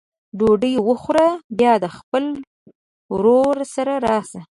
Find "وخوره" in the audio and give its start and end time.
0.87-1.27